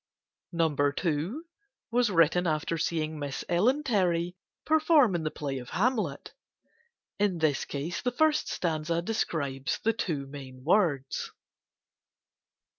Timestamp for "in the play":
5.13-5.59